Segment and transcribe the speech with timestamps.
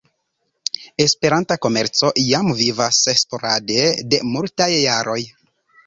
[1.05, 3.81] Esperanta komerco jam vivas sporade
[4.11, 5.23] de multaj jaroj.